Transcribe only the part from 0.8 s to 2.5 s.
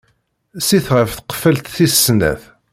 ɣef tqeffalt tis snat.